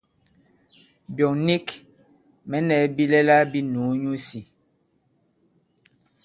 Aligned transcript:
Byɔ̂ŋ 1.15 1.35
nik 1.47 1.67
mɛ̌ 2.49 2.59
nɛ̄ 2.67 2.81
bilɛla 2.95 3.35
bī 3.51 3.59
nùu 3.73 3.91
nyu 4.01 4.11
isī. 4.19 4.43